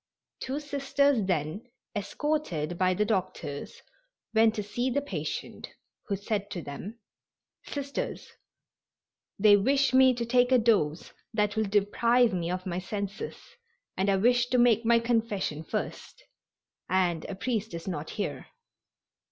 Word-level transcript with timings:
Two 0.39 0.59
Sisters 0.59 1.27
then, 1.27 1.67
escorted 1.95 2.75
by 2.75 2.95
the 2.95 3.05
doctors, 3.05 3.83
went 4.33 4.55
to 4.55 4.63
see 4.63 4.89
the 4.89 4.99
patient, 4.99 5.69
who 6.07 6.15
said 6.15 6.49
to 6.49 6.63
them: 6.63 6.97
"Sisters, 7.65 8.27
they 9.37 9.55
wish 9.55 9.93
me 9.93 10.15
to 10.15 10.25
take 10.25 10.51
a 10.51 10.57
dose 10.57 11.13
that 11.35 11.55
will 11.55 11.65
deprive 11.65 12.33
me 12.33 12.49
of 12.49 12.65
my 12.65 12.79
senses, 12.79 13.37
and 13.95 14.09
I 14.09 14.15
wish 14.15 14.47
to 14.47 14.57
make 14.57 14.83
my 14.85 14.97
confession 14.97 15.63
first, 15.63 16.23
and 16.89 17.23
a 17.25 17.35
priest 17.35 17.71
is 17.75 17.87
not 17.87 18.09
here." 18.09 18.47